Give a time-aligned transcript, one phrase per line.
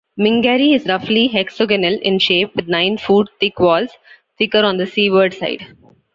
[0.19, 3.91] Mingarry is roughly hexagonal in shape with nine-foot-thick walls,
[4.39, 5.77] thicker on the seaward side.